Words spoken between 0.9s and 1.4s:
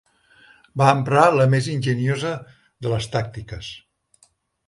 emprar